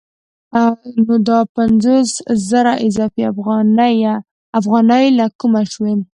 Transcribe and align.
نو 1.05 1.13
دا 1.29 1.39
پنځوس 1.55 2.09
زره 2.49 2.73
اضافي 2.87 3.21
افغانۍ 3.31 5.05
له 5.19 5.25
کومه 5.39 5.61
شوې 5.73 5.93